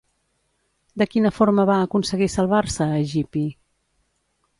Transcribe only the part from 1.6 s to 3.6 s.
va aconseguir salvar-se Egipi?